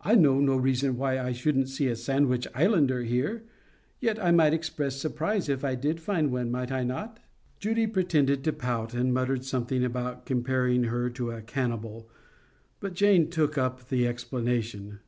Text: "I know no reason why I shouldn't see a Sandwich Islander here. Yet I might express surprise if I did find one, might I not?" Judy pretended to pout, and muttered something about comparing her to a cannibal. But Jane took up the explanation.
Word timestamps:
"I 0.00 0.16
know 0.16 0.40
no 0.40 0.56
reason 0.56 0.96
why 0.96 1.16
I 1.16 1.30
shouldn't 1.30 1.68
see 1.68 1.86
a 1.86 1.94
Sandwich 1.94 2.48
Islander 2.56 3.04
here. 3.04 3.44
Yet 4.00 4.20
I 4.20 4.32
might 4.32 4.52
express 4.52 4.96
surprise 4.96 5.48
if 5.48 5.64
I 5.64 5.76
did 5.76 6.00
find 6.00 6.32
one, 6.32 6.50
might 6.50 6.72
I 6.72 6.82
not?" 6.82 7.20
Judy 7.60 7.86
pretended 7.86 8.42
to 8.42 8.52
pout, 8.52 8.94
and 8.94 9.14
muttered 9.14 9.44
something 9.44 9.84
about 9.84 10.26
comparing 10.26 10.82
her 10.82 11.08
to 11.10 11.30
a 11.30 11.40
cannibal. 11.40 12.10
But 12.80 12.94
Jane 12.94 13.30
took 13.30 13.56
up 13.56 13.90
the 13.90 14.08
explanation. 14.08 14.98